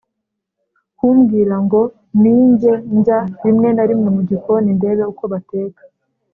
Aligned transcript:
kumbwira 0.97 1.55
ngo 1.65 1.81
ninge 2.21 2.73
njya 2.97 3.19
rimwe 3.45 3.69
na 3.73 3.83
rimwe 3.89 4.09
mu 4.15 4.21
gikoni 4.29 4.69
ndebe 4.77 5.03
uko 5.11 5.23
bateka 5.33 5.81